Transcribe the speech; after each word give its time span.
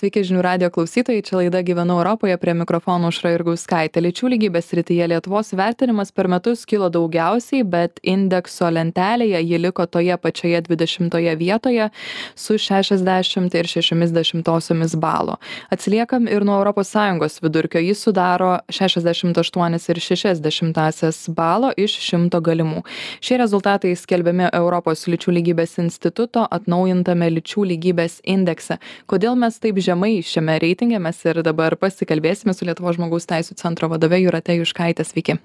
sveiki 0.00 0.22
žinių 0.24 0.40
radijo 0.44 0.70
klausytojai. 0.72 1.20
Čia 1.26 1.36
laida 1.36 1.60
gyvenu 1.64 1.98
europoje 1.98 2.36
prie 2.40 2.54
mikrofono 2.56 3.10
aušra 3.10 3.34
jurgauskaitė. 3.34 4.00
Lyčių 4.00 4.30
lygybės 4.32 4.70
srityje 4.70 5.08
lietuvos 5.12 5.52
vertinimas 5.58 6.12
per 6.16 6.28
metus 6.32 6.62
kilo 6.68 6.88
daugiausiai 6.92 7.66
bet 7.68 8.00
indekso 8.00 8.70
lentelėje 8.72 9.42
ji 9.44 9.58
liko 9.60 9.84
toje 9.84 10.16
pačioje 10.16 10.62
dvidešimtoje 10.68 11.34
vietoje 11.36 11.88
su 12.34 12.56
šešiasdešimt 12.56 13.56
ir 13.60 13.68
šešiomis 13.68 14.14
dešimtosiomis 14.16 14.94
balo. 14.96 15.36
Atsiliekam 15.68 16.30
ir 16.32 16.46
nuo 16.48 16.56
europos 16.62 16.94
sąjungos 16.94 17.42
vidurkio. 17.44 17.82
Jis 17.84 18.00
sudaro 18.06 18.54
šešiasdešimt 18.72 19.42
aštuonis 19.44 19.88
ir 19.92 20.00
šešias 20.00 20.40
dešimtąsias 20.40 21.28
balo 21.36 21.74
iš 21.76 21.98
šimto 22.06 22.40
galimų. 22.40 22.86
Šie 23.20 23.36
rezultatai 23.42 23.92
skelbiami 23.98 24.48
europos 24.48 25.04
lyčių 25.10 25.36
lygybės 25.40 25.76
instituto 25.84 26.46
atnaujintame 26.48 27.28
lyčių 27.36 27.68
lygybės 27.74 28.20
indekse. 28.24 28.80
Kodėl 29.10 29.36
mes 29.36 29.60
taip 29.60 29.76
žemai 29.90 30.18
šiame 30.26 30.58
reitinge. 30.62 30.98
Mes 31.02 31.20
ir 31.26 31.42
dabar 31.46 31.76
pasikalbėsime 31.80 32.54
su 32.56 32.68
lietuvos 32.68 32.98
žmogaus 32.98 33.28
teisių 33.30 33.58
centro 33.60 33.90
vadove 33.92 34.22
jūrate 34.22 34.56
juškaite. 34.60 35.06
Sveiki. 35.06 35.38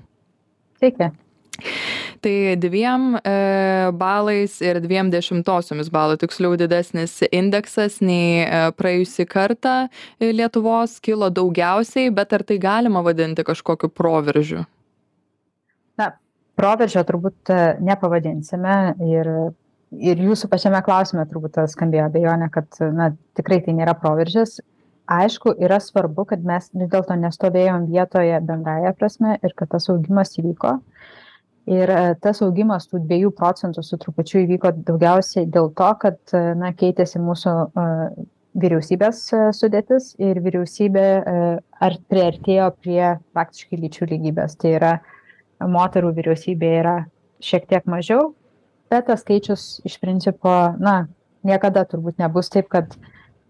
Sveiki. 0.80 1.12
tai 2.22 2.56
dviem 2.60 3.16
e, 3.16 3.34
balais 3.96 4.58
ir 4.62 4.80
dviem 4.84 5.10
dešimtosiomis 5.14 5.92
balo 5.94 6.18
tiksliau 6.20 6.58
didesnis 6.60 7.22
indeksas 7.32 8.02
nei 8.04 8.44
e, 8.44 8.62
praėjusį 8.76 9.28
kartą 9.30 9.76
lietuvos 10.20 10.98
kilo 11.06 11.30
daugiausiai 11.30 12.12
bet 12.16 12.34
ar 12.36 12.44
tai 12.44 12.58
galima 12.60 13.04
vadinti 13.06 13.46
kažkokiu 13.48 13.92
proveržiu? 13.94 14.66
Na, 16.00 16.12
proveržio 16.60 17.06
turbūt 17.08 17.54
e, 17.54 17.62
nepavadinsime 17.88 18.78
ir 19.06 19.32
ir 20.00 20.22
jūsų 20.22 20.50
pačiame 20.52 20.82
klausime 20.86 21.26
turbūt 21.30 21.60
skambėjo 21.72 22.10
abejonė, 22.10 22.50
kad 22.54 22.80
na, 22.94 23.12
tikrai 23.38 23.62
tai 23.66 23.76
nėra 23.78 23.96
proveržis. 24.00 24.60
Aišku, 25.12 25.54
yra 25.62 25.78
svarbu, 25.84 26.26
kad 26.32 26.46
mes 26.46 26.72
vis 26.74 26.90
dėlto 26.90 27.14
nestovėjom 27.22 27.86
vietoje 27.92 28.40
bendraja 28.42 28.96
prasme 28.98 29.36
ir 29.38 29.54
kad 29.58 29.70
tas 29.76 29.86
augimas 29.94 30.34
įvyko. 30.40 30.80
Ir 31.70 31.90
e, 31.90 32.00
tas 32.22 32.42
augimas 32.46 32.88
tų 32.90 33.04
2 33.10 33.30
procentų 33.38 33.84
su 33.86 34.00
trupučiu 34.02 34.42
įvyko 34.44 34.72
daugiausiai 34.86 35.46
dėl 35.50 35.72
to, 35.78 35.92
kad 36.02 36.34
na, 36.58 36.72
keitėsi 36.78 37.22
mūsų 37.22 37.54
uh, 37.66 38.26
vyriausybės 38.56 39.22
sudėtis 39.56 40.14
ir 40.22 40.40
vyriausybė 40.44 41.06
ar 41.84 41.98
priartėjo 42.12 42.70
prie 42.80 43.16
praktiškai 43.36 43.80
lyčių 43.82 44.10
lygybės. 44.14 44.56
Tai 44.62 44.72
yra 44.78 44.94
moterų 45.60 46.14
vyriausybė 46.16 46.72
yra 46.80 46.96
šiek 47.44 47.68
tiek 47.72 47.88
mažiau, 47.92 48.32
bet 48.92 49.08
tas 49.10 49.24
skaičius 49.26 49.68
iš 49.88 50.00
principo, 50.02 50.54
na, 50.82 51.06
niekada 51.46 51.86
turbūt 51.90 52.20
nebus 52.22 52.52
taip, 52.54 52.70
kad 52.74 52.96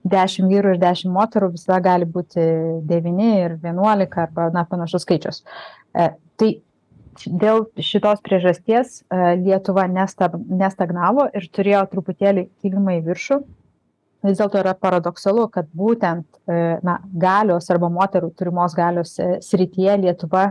10 0.05 0.49
vyrų 0.51 0.75
ir 0.75 0.81
10 0.81 1.13
moterų 1.13 1.53
visada 1.55 1.79
gali 1.83 2.05
būti 2.05 2.43
9 2.85 3.25
ir 3.25 3.57
11 3.63 4.21
arba, 4.21 4.49
na, 4.53 4.65
panašus 4.69 5.05
skaičius. 5.07 5.41
E, 5.95 6.11
tai 6.37 6.51
dėl 7.23 7.65
šitos 7.79 8.21
priežasties 8.25 8.99
e, 9.01 9.35
Lietuva 9.39 9.85
nestagnavo 9.89 11.29
ir 11.33 11.47
turėjo 11.53 11.85
truputėlį 11.93 12.47
kilimą 12.61 12.99
į 12.99 13.05
viršų. 13.07 13.39
Vis 14.25 14.39
dėlto 14.39 14.59
yra 14.63 14.73
paradoksalu, 14.77 15.47
kad 15.53 15.69
būtent 15.77 16.25
e, 16.49 16.77
na, 16.85 16.97
galios 17.13 17.69
arba 17.73 17.91
moterų 17.93 18.31
turimos 18.37 18.75
galios 18.77 19.15
e, 19.19 19.35
srityje 19.45 19.99
Lietuva 20.01 20.49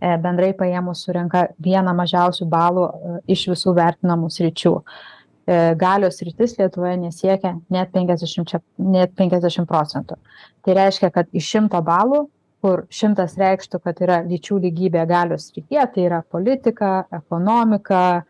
bendrai 0.00 0.52
paėmus 0.56 1.02
surenka 1.06 1.48
vieną 1.62 1.94
mažiausių 1.98 2.46
balų 2.50 2.86
e, 2.88 3.20
iš 3.34 3.48
visų 3.52 3.74
vertinamų 3.78 4.30
sričių. 4.30 4.74
E, 4.78 5.58
galios 5.80 6.20
rytis 6.22 6.54
Lietuvoje 6.58 6.96
nesiekia 7.02 7.56
net 7.74 7.90
50, 7.94 8.58
net 8.78 9.14
50 9.18 9.66
procentų. 9.68 10.18
Tai 10.62 10.76
reiškia, 10.78 11.10
kad 11.14 11.30
iš 11.32 11.50
100 11.56 11.82
balų, 11.86 12.26
kur 12.62 12.84
100 12.90 13.26
reikštų, 13.38 13.80
kad 13.82 14.02
yra 14.02 14.20
lyčių 14.26 14.60
lygybė 14.66 15.06
galios 15.10 15.50
rytyje, 15.56 15.84
tai 15.94 16.06
yra 16.08 16.22
politika, 16.26 17.04
ekonomika, 17.14 18.24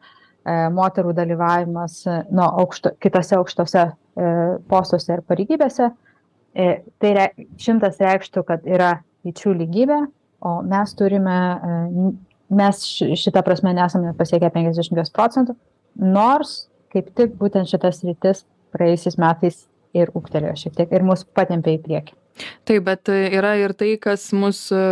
moterų 0.49 1.13
dalyvavimas 1.17 2.03
nu, 2.07 2.45
aukšto, 2.45 2.95
kitose 3.03 3.37
aukštose 3.37 3.83
postuose 4.69 5.11
ir 5.13 5.23
pareigybėse, 5.29 5.89
tai 6.57 7.11
re, 7.17 7.27
100 7.61 7.91
reikštų, 8.01 8.45
kad 8.49 8.65
yra 8.69 8.95
lyčių 9.29 9.53
lygybė, 9.63 9.99
o 10.41 10.59
mes 10.63 10.95
turime, 10.99 11.39
e, 11.59 12.11
mes 12.59 12.85
šitą 13.23 13.43
prasme 13.47 13.75
nesame 13.77 14.15
pasiekę 14.19 14.51
50 14.55 15.13
procentų, 15.15 15.57
nors 15.99 16.69
kaip 16.93 17.11
tik 17.17 17.35
būtent 17.41 17.69
šitas 17.71 18.01
rytis 18.07 18.47
praėjusiais 18.75 19.19
metais 19.21 19.67
ir 19.97 20.13
ūktelėjo 20.17 20.57
šiek 20.63 20.79
tiek 20.79 20.95
ir 20.95 21.05
mus 21.05 21.25
patempė 21.37 21.77
į 21.79 21.85
priekį. 21.85 22.17
Taip, 22.69 22.85
bet 22.87 23.09
yra 23.11 23.57
ir 23.59 23.73
tai, 23.75 23.97
kas 23.99 24.29
mus, 24.37 24.61
e, 24.71 24.83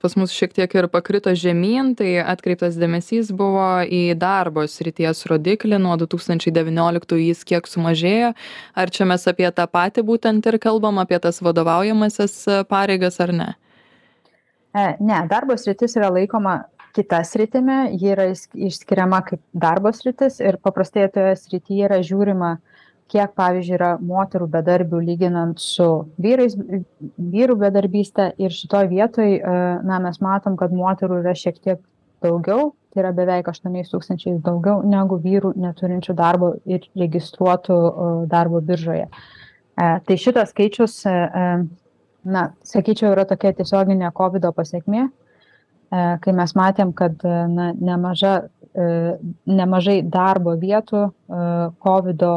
pas 0.00 0.14
mus 0.16 0.32
šiek 0.32 0.54
tiek 0.56 0.76
ir 0.78 0.88
pakrito 0.88 1.32
žemyn, 1.36 1.92
tai 1.98 2.14
atkreiptas 2.22 2.78
dėmesys 2.80 3.34
buvo 3.36 3.82
į 3.84 4.14
darbo 4.16 4.64
srities 4.70 5.26
rodiklį, 5.28 5.76
nuo 5.82 5.98
2019 6.00 7.20
jis 7.20 7.44
kiek 7.44 7.68
sumažėjo. 7.68 8.32
Ar 8.80 8.94
čia 8.94 9.08
mes 9.10 9.28
apie 9.28 9.50
tą 9.52 9.68
patį 9.68 10.06
būtent 10.08 10.48
ir 10.48 10.58
kalbam, 10.62 11.02
apie 11.02 11.20
tas 11.20 11.42
vadovaujamasias 11.44 12.64
pareigas 12.70 13.20
ar 13.20 13.34
ne? 13.36 13.50
E, 14.74 14.84
ne, 15.00 15.18
darbo 15.30 15.56
sritis 15.60 15.94
yra 15.98 16.10
laikoma 16.10 16.64
kita 16.94 17.20
sritimi, 17.26 17.96
ji 17.98 18.12
yra 18.14 18.28
išskiriama 18.32 19.20
kaip 19.26 19.42
darbo 19.54 19.92
sritis 19.94 20.40
ir 20.42 20.58
paprastai 20.62 21.08
toje 21.14 21.34
srityje 21.38 21.88
yra 21.88 22.00
žiūrima, 22.06 22.56
kiek, 23.10 23.34
pavyzdžiui, 23.36 23.74
yra 23.76 23.90
moterų 24.00 24.48
bedarbių 24.50 25.00
lyginant 25.04 25.60
su 25.60 25.86
vyrais, 26.22 26.56
vyrų 27.34 27.58
bedarbystė 27.60 28.30
ir 28.40 28.54
šitoje 28.54 28.88
vietoje, 28.90 29.42
na, 29.84 30.00
mes 30.02 30.18
matom, 30.24 30.56
kad 30.58 30.74
moterų 30.74 31.20
yra 31.22 31.34
šiek 31.38 31.60
tiek 31.60 31.82
daugiau, 32.24 32.72
tai 32.94 33.04
yra 33.04 33.12
beveik 33.14 33.50
8 33.50 33.90
tūkstančiais 33.92 34.40
daugiau 34.42 34.82
negu 34.86 35.18
vyrų 35.20 35.52
neturinčių 35.60 36.14
darbo 36.18 36.54
ir 36.64 36.86
registruotų 36.98 37.78
darbo 38.30 38.62
biržoje. 38.64 39.08
E, 39.74 39.86
tai 40.06 40.16
šitas 40.20 40.52
skaičius 40.54 41.00
e, 41.10 41.14
na 42.24 42.48
sakyčiau 42.66 43.12
yra 43.12 43.24
tokia 43.28 43.52
tiesioginė 43.56 44.10
kovido 44.16 44.50
pasekmė, 44.56 45.04
e, 45.04 46.02
kai 46.24 46.34
mes 46.36 46.54
matėm, 46.58 46.94
kad 46.96 47.20
e, 47.24 47.34
na, 47.52 47.70
nemaža, 47.74 48.34
e, 48.72 48.88
nemažai 49.46 50.00
darbo 50.02 50.56
vietų 50.60 51.06
kovido 51.84 52.34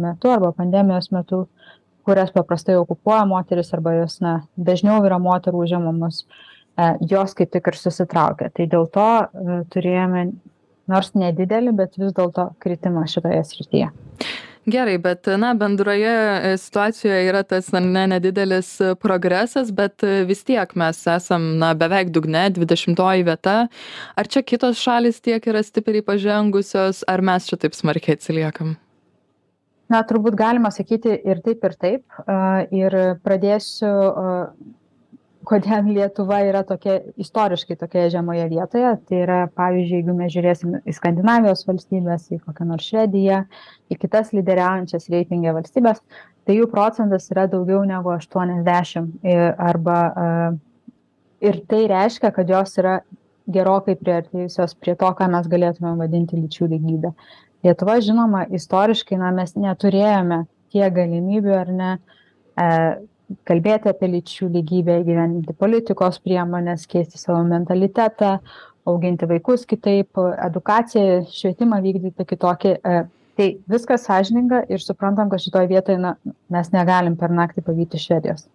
metu 0.00 0.32
arba 0.32 0.52
pandemijos 0.56 1.10
metu, 1.14 1.46
kurias 2.08 2.32
paprastai 2.32 2.78
okupuoja 2.80 3.24
moteris 3.28 3.72
arba 3.76 3.94
jos 3.98 4.18
na, 4.24 4.38
dažniau 4.56 5.02
yra 5.04 5.18
moterų 5.20 5.64
užimamos, 5.66 6.22
jos 7.10 7.34
kaip 7.36 7.50
tik 7.52 7.68
ir 7.68 7.76
susitraukia. 7.76 8.48
Tai 8.54 8.66
dėl 8.70 8.86
to 8.94 9.08
turėjome 9.74 10.28
nors 10.88 11.10
nedidelį, 11.18 11.74
bet 11.76 11.98
vis 12.00 12.14
dėlto 12.16 12.52
kritimą 12.62 13.04
šitoje 13.10 13.42
srityje 13.44 13.90
gerai 14.70 14.98
bet 14.98 15.26
na 15.40 15.54
bendroje 15.54 16.14
e, 16.52 16.56
situacijoje 16.58 17.28
yra 17.28 17.42
tas 17.42 17.70
ar 17.74 17.82
ne 17.82 18.06
nedidelis 18.12 18.70
e, 18.80 18.94
progresas 18.94 19.70
bet 19.74 20.04
e, 20.06 20.24
vis 20.28 20.44
tiek 20.44 20.74
mes 20.76 21.00
esam 21.14 21.46
na 21.60 21.72
beveik 21.74 22.12
dugne 22.14 22.48
dvidešimtoji 22.56 23.26
vieta. 23.28 23.56
Ar 24.16 24.28
čia 24.28 24.42
kitos 24.42 24.80
šalys 24.82 25.20
tiek 25.24 25.44
yra 25.50 25.62
stipriai 25.64 26.04
pažengusios 26.04 27.04
ar 27.08 27.24
mes 27.24 27.48
čia 27.48 27.58
taip 27.60 27.76
smarkiai 27.76 28.18
atsiliekam? 28.18 28.76
Na 29.88 30.02
turbūt 30.04 30.36
galima 30.36 30.70
sakyti 30.74 31.16
ir 31.24 31.40
taip 31.44 31.64
ir 31.64 31.76
taip. 31.80 32.18
Ir 32.76 32.96
pradėsiu 33.24 33.92
kodėl 35.48 35.88
Lietuva 35.96 36.40
yra 36.46 36.62
tokia 36.66 36.98
istoriškai 37.20 37.76
tokioje 37.80 38.12
žemoje 38.16 38.46
vietoje. 38.50 38.90
Tai 39.08 39.20
yra, 39.24 39.38
pavyzdžiui, 39.56 40.00
jeigu 40.00 40.16
mes 40.16 40.32
žiūrėsim 40.34 40.76
į 40.84 40.94
Skandinavijos 40.96 41.64
valstybės, 41.68 42.28
į 42.34 42.40
kokią 42.44 42.68
nors 42.68 42.88
Švediją, 42.88 43.42
į 43.88 43.98
kitas 44.02 44.34
lyderiaujančias 44.36 45.08
reitingė 45.12 45.54
valstybės, 45.56 46.02
tai 46.48 46.58
jų 46.58 46.68
procentas 46.72 47.30
yra 47.32 47.46
daugiau 47.50 47.82
negu 47.88 48.12
80. 48.14 49.24
Arba, 49.70 49.98
ir 51.44 51.60
tai 51.70 51.82
reiškia, 51.90 52.32
kad 52.36 52.52
jos 52.52 52.76
yra 52.80 53.00
gerokai 53.48 53.96
priartėjusios 53.96 54.76
prie 54.76 54.94
to, 55.00 55.08
ką 55.16 55.28
mes 55.32 55.48
galėtume 55.48 55.94
vadinti 56.00 56.36
lyčių 56.36 56.68
lygybę. 56.74 57.14
Lietuva, 57.64 57.98
žinoma, 58.04 58.44
istoriškai 58.54 59.18
na, 59.18 59.32
mes 59.34 59.56
neturėjome 59.58 60.44
tiek 60.72 60.92
galimybių 60.94 61.54
ar 61.56 61.70
ne 61.72 61.92
kalbėti 63.48 63.90
apie 63.90 64.08
lyčių 64.12 64.48
lygybę, 64.54 65.00
įgyvendinti 65.02 65.54
politikos 65.58 66.18
priemonės, 66.24 66.86
keisti 66.90 67.20
savo 67.20 67.42
mentalitetą, 67.48 68.38
auginti 68.88 69.28
vaikus 69.28 69.66
kitaip, 69.68 70.18
edukaciją, 70.46 71.22
švietimą 71.32 71.80
vykdyti 71.84 72.26
kitokį. 72.28 72.74
E, 72.80 72.98
tai 73.38 73.48
viskas 73.70 74.06
sąžininga 74.08 74.64
ir 74.72 74.82
suprantam, 74.82 75.30
kad 75.30 75.44
šitoje 75.44 75.70
vietoje 75.70 76.00
na, 76.02 76.16
mes 76.52 76.72
negalim 76.74 77.16
per 77.20 77.34
naktį 77.34 77.64
pavyti 77.68 78.00
Švedijos. 78.02 78.48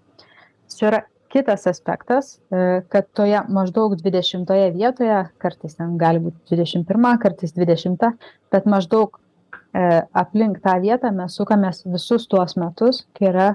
Čia 0.74 0.88
yra 0.90 1.02
kitas 1.34 1.68
aspektas, 1.70 2.38
e, 2.52 2.82
kad 2.94 3.10
toje 3.18 3.42
maždaug 3.50 3.96
20 4.00 4.54
vietoje, 4.76 5.20
kartais 5.42 5.78
ten 5.78 5.98
gali 6.02 6.22
būti 6.22 6.58
21, 6.58 7.20
kartais 7.22 7.54
20, 7.58 8.10
bet 8.54 8.70
maždaug 8.70 9.18
e, 9.18 10.02
aplink 10.14 10.60
tą 10.66 10.80
vietą 10.82 11.14
mes 11.14 11.38
sukamės 11.38 11.86
visus 11.86 12.28
tuos 12.30 12.58
metus, 12.58 13.06
kai 13.18 13.32
yra 13.32 13.48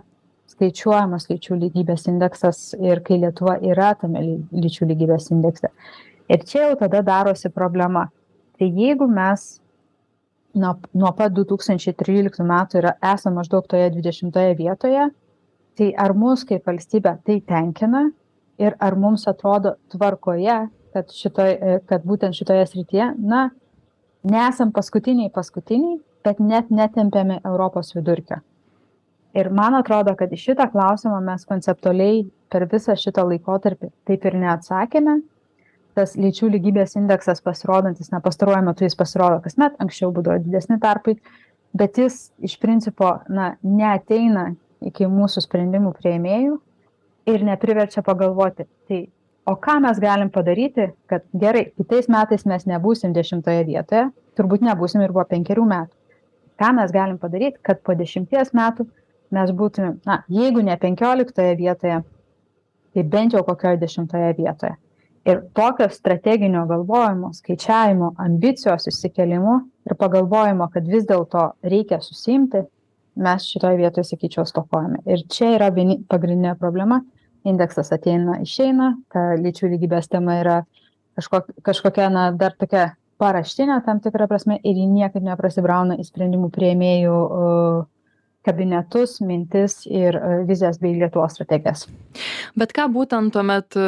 skaičiuojamas 0.49 1.29
lyčių 1.31 1.59
lygybės 1.63 2.09
indeksas 2.11 2.73
ir 2.81 3.03
kai 3.05 3.21
Lietuva 3.23 3.59
yra 3.65 3.93
tame 4.01 4.23
lyčių 4.53 4.89
lygybės 4.93 5.31
indekse. 5.35 5.71
Ir 6.29 6.45
čia 6.49 6.67
jau 6.67 6.77
tada 6.81 7.03
darosi 7.05 7.51
problema. 7.53 8.09
Tai 8.59 8.69
jeigu 8.69 9.07
mes 9.09 9.61
nuo, 10.59 10.75
nuo 10.95 11.13
pat 11.17 11.33
2013 11.37 12.45
metų 12.45 12.81
yra, 12.83 12.95
esame 13.13 13.41
maždaug 13.41 13.69
toje 13.71 13.91
20 13.95 14.41
vietoje, 14.59 15.09
tai 15.79 15.93
ar 15.95 16.15
mus 16.19 16.45
kaip 16.49 16.67
valstybė 16.67 17.15
tai 17.25 17.39
tenkina 17.47 18.09
ir 18.59 18.75
ar 18.83 18.97
mums 18.99 19.29
atrodo 19.31 19.77
tvarkoje, 19.93 20.59
kad, 20.93 21.15
šitoj, 21.15 21.55
kad 21.87 22.05
būtent 22.09 22.35
šitoje 22.35 22.67
srityje, 22.73 23.13
na, 23.21 23.49
nesam 24.27 24.73
paskutiniai 24.75 25.31
paskutiniai, 25.31 26.01
bet 26.27 26.41
net 26.43 26.73
netempėme 26.75 27.39
Europos 27.47 27.95
vidurkio. 27.95 28.41
Ir 29.37 29.51
man 29.53 29.77
atrodo, 29.77 30.15
kad 30.17 30.33
į 30.33 30.39
šitą 30.41 30.69
klausimą 30.73 31.19
mes 31.25 31.45
konceptualiai 31.49 32.23
per 32.53 32.65
visą 32.71 32.97
šitą 32.97 33.27
laikotarpį 33.29 33.91
taip 34.09 34.25
ir 34.25 34.39
neatsakėme. 34.41 35.19
Tas 35.99 36.15
lyčių 36.17 36.49
lygybės 36.55 36.95
indeksas 36.97 37.43
pasirodantis, 37.45 38.13
na, 38.13 38.23
pastaruoju 38.25 38.63
metu 38.69 38.87
jis 38.87 38.97
pasirodo 38.97 39.43
kasmet, 39.45 39.75
anksčiau 39.83 40.13
būdavo 40.15 40.39
didesni 40.45 40.79
tarpai, 40.81 41.17
bet 41.77 41.99
jis 41.99 42.29
iš 42.45 42.55
principo, 42.63 43.17
na, 43.29 43.57
neateina 43.67 44.53
iki 44.81 45.09
mūsų 45.11 45.43
sprendimų 45.45 45.93
prieimėjų 45.99 46.59
ir 47.29 47.45
nepriverčia 47.45 48.05
pagalvoti, 48.07 48.69
tai 48.89 49.01
o 49.49 49.57
ką 49.57 49.79
mes 49.85 49.99
galim 50.01 50.31
padaryti, 50.31 50.91
kad 51.11 51.25
gerai, 51.43 51.67
kitais 51.77 52.09
metais 52.13 52.47
mes 52.47 52.67
nebūsim 52.69 53.15
dešimtoje 53.17 53.67
vietoje, 53.69 54.07
turbūt 54.39 54.65
nebūsim 54.65 55.03
ir 55.05 55.15
po 55.17 55.25
penkerių 55.29 55.67
metų. 55.69 55.95
Ką 56.59 56.73
mes 56.79 56.95
galim 56.95 57.19
padaryti, 57.23 57.59
kad 57.65 57.83
po 57.87 57.95
dešimties 57.99 58.53
metų 58.57 58.89
mes 59.35 59.51
būtumėm, 59.55 59.99
na, 60.09 60.23
jeigu 60.33 60.63
ne 60.65 60.77
penkioliktoje 60.81 61.57
vietoje, 61.59 62.03
tai 62.95 63.05
bent 63.05 63.37
jau 63.37 63.43
kokioje 63.47 63.81
dešimtoje 63.83 64.33
vietoje. 64.39 64.77
Ir 65.29 65.43
tokio 65.53 65.89
strateginio 65.93 66.63
galvojimo, 66.71 67.35
skaičiavimo, 67.37 68.15
ambicijos 68.25 68.89
išsikelimo 68.89 69.59
ir 69.89 69.97
pagalvojimo, 70.01 70.71
kad 70.73 70.89
vis 70.89 71.05
dėlto 71.09 71.51
reikia 71.69 71.99
susimti, 72.01 72.63
mes 73.19 73.49
šitoje 73.51 73.77
vietoje, 73.81 74.07
sakyčiau, 74.09 74.47
stokojame. 74.49 75.03
Ir 75.11 75.27
čia 75.29 75.53
yra 75.59 75.69
vieni, 75.75 75.99
pagrindinė 76.09 76.55
problema. 76.61 77.03
Indeksas 77.49 77.93
ateina, 77.95 78.39
išeina, 78.45 78.93
ta 79.13 79.35
lyčių 79.39 79.73
lygybės 79.75 80.09
tema 80.11 80.39
yra 80.41 80.57
kažkok, 81.19 81.53
kažkokia, 81.67 82.09
na, 82.15 82.25
dar 82.33 82.57
tokia 82.59 82.93
paraštinė 83.19 83.81
tam 83.87 84.01
tikrą 84.03 84.29
prasme 84.31 84.59
ir 84.63 84.79
ji 84.79 84.87
niekaip 84.91 85.25
neprasibrauna 85.27 85.99
į 85.99 86.07
sprendimų 86.07 86.51
prieimėjų 86.55 87.15
uh, 87.19 87.87
kabinetus, 88.47 89.19
mintis 89.21 89.83
ir 89.87 90.17
e, 90.17 90.31
vizijas 90.49 90.79
bei 90.81 90.95
Lietuvos 90.97 91.35
strategijas. 91.37 91.87
Bet 92.59 92.73
ką 92.77 92.87
būtent 92.95 93.33
tuomet 93.35 93.77
e, 93.77 93.85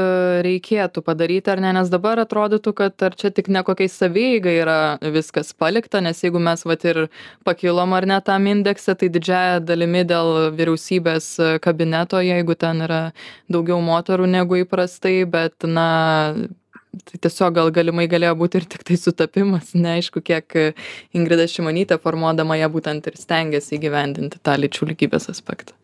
reikėtų 0.47 1.03
padaryti, 1.07 1.53
ar 1.53 1.63
ne, 1.63 1.73
nes 1.77 1.91
dabar 1.93 2.21
atrodytų, 2.23 2.75
kad 2.77 3.07
ar 3.07 3.17
čia 3.19 3.31
tik 3.35 3.49
ne 3.53 3.63
kokiai 3.67 3.91
savygai 3.91 4.57
yra 4.61 4.79
viskas 5.15 5.55
palikta, 5.57 6.03
nes 6.05 6.21
jeigu 6.25 6.43
mes 6.43 6.67
vat 6.67 6.87
ir 6.89 7.03
pakilom 7.47 7.95
ar 7.97 8.09
ne 8.11 8.21
tam 8.27 8.49
indeksą, 8.51 8.97
tai 9.01 9.11
didžiaja 9.15 9.61
dalimi 9.65 10.05
dėl 10.09 10.51
vyriausybės 10.59 11.33
kabineto, 11.65 12.21
jeigu 12.25 12.59
ten 12.59 12.85
yra 12.89 13.03
daugiau 13.51 13.81
moterų 13.85 14.29
negu 14.31 14.61
įprastai, 14.65 15.23
bet 15.31 15.69
na 15.69 15.89
tai 17.07 17.21
tiesiog 17.27 17.57
gal 17.57 17.73
galimai 17.75 18.07
galėjo 18.11 18.37
būti 18.41 18.61
ir 18.61 18.69
tiktai 18.71 18.97
sutapimas. 19.01 19.75
Neaišku 19.75 20.23
kiek 20.27 20.57
ingrida 21.17 21.47
šimonytė 21.51 22.01
formuodama 22.03 22.59
ją 22.61 22.71
būtent 22.73 23.07
ir 23.11 23.19
stengėsi 23.21 23.77
įgyvendinti 23.79 24.43
tą 24.43 24.57
lyčių 24.61 24.91
lygybės 24.93 25.31
aspektą. 25.33 25.77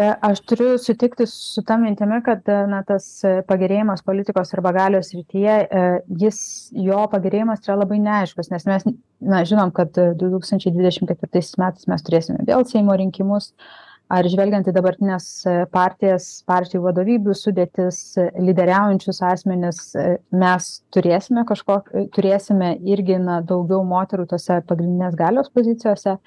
E, 0.00 0.06
Aš 0.24 0.40
turiu 0.48 0.76
sutikti 0.80 1.26
su 1.28 1.64
tą 1.66 1.76
mintimi, 1.80 2.20
kad 2.24 2.46
na, 2.70 2.80
tas 2.86 3.08
pagerėjimas 3.48 4.04
politikos 4.06 4.54
arba 4.56 4.72
galios 4.76 5.12
rytyje, 5.16 5.56
e, 5.66 5.84
jis, 6.22 6.40
jo 6.88 7.02
pagerėjimas 7.12 7.66
yra 7.66 7.80
labai 7.82 7.98
neaiškus, 8.04 8.52
nes 8.54 8.66
mes 8.70 8.88
na, 8.88 9.44
žinom, 9.48 9.74
kad 9.76 9.92
2024 9.96 11.60
metais 11.60 11.88
mes 11.90 12.06
turėsime 12.06 12.46
vėl 12.48 12.64
Seimo 12.70 12.96
rinkimus, 12.96 13.50
uh, 13.50 13.89
ar 14.10 14.26
žvelgiant 14.28 14.66
į 14.66 14.74
dabartines 14.74 15.26
e, 15.46 15.56
partijas 15.70 16.26
partijų 16.48 16.82
vadovybių 16.88 17.34
sudėtis 17.36 18.00
e, 18.18 18.26
lyderiaujančius 18.42 19.22
asmenis 19.26 19.82
e, 19.94 20.06
mes 20.34 20.70
turėsime 20.94 21.44
kažko 21.48 21.80
turėsime 22.16 22.74
irgi 22.90 23.20
na 23.22 23.40
daugiau 23.46 23.84
moterų 23.86 24.26
tose 24.34 24.60
pagrindinės 24.66 25.18
galios 25.18 25.52
pozicijose. 25.54 26.18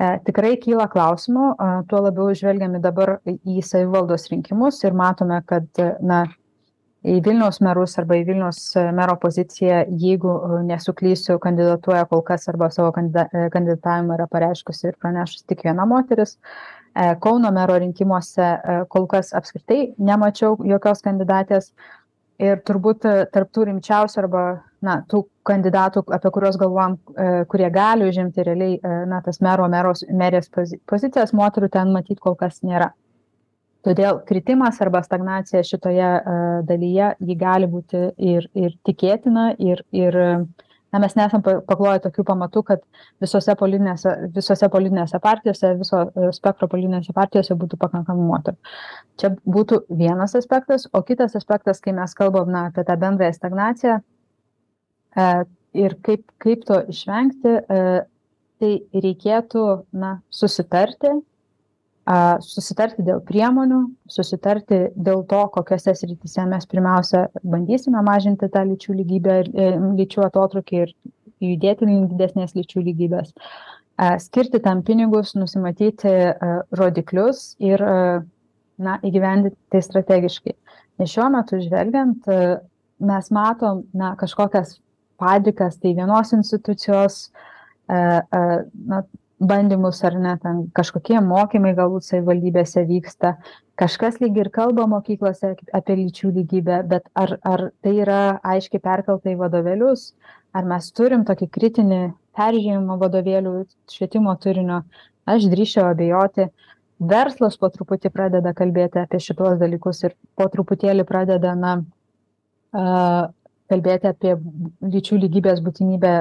Tikrai 0.00 0.54
kyla 0.56 0.86
klausimų 0.88 1.46
tuo 1.90 1.98
labiau 2.00 2.30
žvelgiame 2.32 2.78
dabar 2.80 3.18
į 3.28 3.60
savivaldos 3.60 4.30
rinkimus 4.32 4.78
ir 4.86 4.94
matome 4.96 5.42
kad 5.44 5.66
na 6.00 6.22
į 7.04 7.18
vilniaus 7.26 7.60
merus 7.60 7.98
arba 8.00 8.16
į 8.16 8.24
vilniaus 8.30 8.62
mero 8.96 9.18
poziciją 9.20 9.82
jeigu 10.00 10.32
nesuklysiu 10.64 11.36
kandidatuoja 11.44 12.06
kol 12.08 12.24
kas 12.24 12.48
arba 12.48 12.70
savo 12.72 12.94
kandida 12.96 13.26
kandidatavimą 13.52 14.16
yra 14.16 14.28
pareiškusi 14.32 14.88
ir 14.88 14.96
pranešusi 15.04 15.44
tik 15.52 15.66
viena 15.68 15.84
moteris 15.88 16.38
Kauno 16.94 17.50
mero 17.54 17.76
rinkimuose 17.78 18.42
e, 18.42 18.76
kol 18.90 19.06
kas 19.10 19.32
apskritai 19.36 19.94
nemačiau 19.98 20.56
jokios 20.66 21.02
kandidatės. 21.04 21.70
Ir 22.40 22.62
turbūt 22.66 23.04
e, 23.06 23.14
tarptų 23.30 23.66
rimčiausių 23.68 24.22
arba, 24.22 24.44
na, 24.82 25.00
tų 25.10 25.22
kandidatų, 25.46 26.02
apie 26.16 26.30
kuriuos 26.32 26.56
galvom, 26.60 26.96
kurie 27.52 27.68
gali 27.74 28.06
užimti 28.08 28.44
realiai, 28.46 28.78
na, 29.10 29.18
tas 29.24 29.42
mero, 29.44 29.66
meros, 29.68 30.04
merės 30.08 30.48
pozicijas, 30.88 31.34
moterų 31.36 31.68
ten 31.74 31.92
matyti 31.92 32.20
kol 32.22 32.38
kas 32.40 32.62
nėra. 32.64 32.90
Todėl 33.84 34.22
kritimas 34.28 34.80
arba 34.84 35.02
stagnacija 35.04 35.62
šitoje 35.64 36.08
dalyje, 36.68 37.12
ji 37.28 37.36
gali 37.40 37.68
būti 37.68 38.06
ir, 38.16 38.48
ir 38.56 38.74
tikėtina, 38.88 39.50
ir, 39.60 39.84
ir 39.96 40.18
uh, 40.20 40.42
na 40.92 41.00
mes 41.02 41.14
nesam 41.18 41.42
pakloję 41.44 42.00
tokių 42.06 42.24
pamatų 42.26 42.62
kad 42.70 42.82
visose 43.22 43.54
politinėse 43.58 44.14
visose 44.34 44.68
politinėse 44.72 45.20
partijose 45.22 45.72
viso 45.80 46.02
e, 46.08 46.30
spektro 46.36 46.68
politinėse 46.72 47.14
partijose 47.16 47.56
būtų 47.58 47.78
pakankamai 47.80 48.26
moterų. 48.30 48.74
Čia 49.20 49.32
būtų 49.44 49.84
vienas 50.02 50.36
aspektas 50.38 50.88
o 50.92 51.02
kitas 51.06 51.36
aspektas 51.38 51.82
kai 51.84 51.94
mes 51.96 52.14
kalbam 52.18 52.50
na 52.50 52.66
apie 52.70 52.84
tą 52.88 52.98
bendrąją 53.00 53.38
stagnaciją 53.38 53.98
e, 54.00 55.30
ir 55.84 55.96
kaip 56.06 56.26
kaip 56.42 56.66
to 56.68 56.82
išvengti 56.90 57.56
e, 57.60 57.82
tai 58.60 58.72
reikėtų 58.92 59.66
na 59.96 60.18
susitarti 60.28 61.14
susitarti 62.42 63.04
dėl 63.06 63.20
priemonių, 63.26 63.80
susitarti 64.10 64.80
dėl 64.96 65.22
to, 65.30 65.42
kokiuose 65.54 65.94
srityse 65.94 66.46
mes 66.50 66.66
pirmiausia 66.70 67.26
bandysime 67.42 68.02
mažinti 68.06 68.48
tą 68.50 68.64
lyčių 68.66 68.96
lygybę 69.00 69.36
ir 69.42 69.50
e, 69.54 69.68
lyčių 70.00 70.24
atotrukį 70.26 70.80
ir 70.84 70.94
judėti 71.44 71.88
link 71.88 72.10
didesnės 72.12 72.56
lyčių 72.56 72.82
lygybės. 72.88 73.34
Skirti 74.24 74.62
tam 74.64 74.80
pinigus, 74.80 75.34
nusimatyti 75.36 76.12
rodiklius 76.72 77.50
ir 77.60 77.82
na, 77.84 78.94
įgyvendinti 79.04 79.58
tai 79.72 79.82
strategiškai. 79.84 80.54
Nes 81.00 81.12
šiuo 81.12 81.26
metu 81.34 81.60
žvelgiant, 81.60 82.28
mes 83.10 83.28
matom 83.36 83.82
na, 83.92 84.14
kažkokias 84.20 84.78
padrikas, 85.20 85.76
tai 85.82 85.92
vienos 85.98 86.32
institucijos, 86.32 87.26
na, 87.88 89.02
bandymus 89.40 90.04
ar 90.04 90.14
ne 90.20 90.36
ten 90.42 90.62
kažkokie 90.76 91.20
mokymai 91.24 91.72
galbūt 91.76 92.06
savivaldybėse 92.06 92.84
vyksta. 92.88 93.34
Kažkas 93.80 94.20
lyg 94.20 94.36
ir 94.36 94.50
kalba 94.52 94.84
mokyklose 94.90 95.54
apie 95.72 95.96
lyčių 95.96 96.32
lygybę 96.36 96.82
bet 96.88 97.08
ar 97.14 97.38
ar 97.42 97.70
tai 97.82 97.94
yra 98.04 98.38
aiškiai 98.44 98.82
perkelta 98.84 99.32
į 99.32 99.38
vadovėlius? 99.40 100.12
Ar 100.52 100.66
mes 100.68 100.90
turim 100.92 101.24
tokį 101.24 101.48
kritinį 101.56 102.02
peržiūrėjimą 102.36 102.98
vadovėlių 103.00 103.54
švietimo 103.88 104.36
turinio? 104.42 104.82
Aš 105.24 105.48
drįsčiau 105.52 105.88
abejoti. 105.94 106.50
Verslas 107.00 107.56
po 107.56 107.70
truputį 107.72 108.10
pradeda 108.12 108.52
kalbėti 108.52 109.00
apie 109.00 109.22
šituos 109.24 109.56
dalykus 109.60 110.02
ir 110.04 110.16
po 110.36 110.50
truputėlį 110.52 111.06
pradeda 111.08 111.54
na 111.56 111.78
kalbėti 113.70 114.10
apie 114.10 114.34
lyčių 114.84 115.20
lygybės 115.24 115.62
būtinybę 115.64 116.12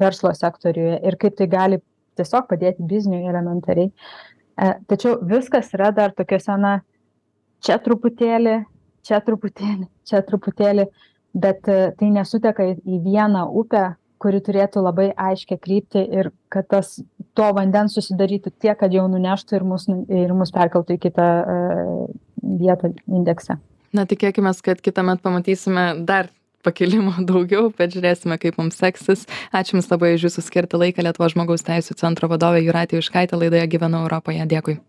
verslo 0.00 0.32
sektoriuje 0.34 1.02
ir 1.04 1.18
kaip 1.20 1.36
tai 1.36 1.50
gali 1.52 1.82
tiesiog 2.18 2.48
padėti 2.50 2.84
bizniui 2.88 3.24
elementariai. 3.30 3.92
E, 4.56 4.74
tačiau 4.90 5.18
viskas 5.28 5.72
yra 5.76 5.90
dar 5.94 6.12
tokiuose, 6.16 6.56
na, 6.60 6.74
čia 7.64 7.78
truputėlį, 7.82 8.58
čia 9.06 9.22
truputėlį, 9.24 9.88
čia 10.08 10.22
truputėlį, 10.26 10.86
bet 11.32 11.68
e, 11.70 11.80
tai 11.98 12.12
nesuteka 12.14 12.68
į 12.74 13.00
vieną 13.06 13.46
upę, 13.62 13.92
kuri 14.22 14.38
turėtų 14.44 14.82
labai 14.84 15.08
aiškę 15.18 15.58
kryptį 15.58 16.02
ir 16.14 16.30
kad 16.52 16.68
tas 16.70 16.94
to 17.34 17.48
vandens 17.56 17.96
susidarytų 17.96 18.52
tiek, 18.62 18.76
kad 18.78 18.94
jau 18.94 19.08
nuneštų 19.10 19.58
ir 19.58 19.64
mus, 19.66 19.88
ir 19.90 20.34
mus 20.36 20.52
perkeltų 20.54 20.94
į 20.94 21.00
kitą 21.08 21.26
uh, 21.42 22.04
vietą 22.60 22.92
indekse. 23.10 23.58
Na, 23.92 24.04
tikėkime, 24.08 24.52
kad 24.64 24.80
kitą 24.84 25.04
metą 25.08 25.26
pamatysime 25.26 25.86
dar 26.06 26.30
pakilimo 26.66 27.14
daugiau 27.30 27.72
bet 27.78 27.96
žiūrėsime 27.96 28.38
kaip 28.42 28.60
mums 28.60 28.78
seksis. 28.82 29.26
Ačiū 29.54 29.78
jums 29.78 29.90
labai 29.92 30.14
už 30.18 30.28
jūsų 30.28 30.46
skirtą 30.48 30.80
laiką 30.82 31.06
lietuvos 31.06 31.36
žmogaus 31.36 31.66
teisių 31.68 31.98
centro 32.00 32.30
vadovė 32.32 32.64
jūratė 32.66 33.00
juškaitė. 33.00 33.38
Laidoje 33.38 33.68
gyvenu 33.76 34.04
europoje. 34.04 34.46
Dėkui 34.50 34.82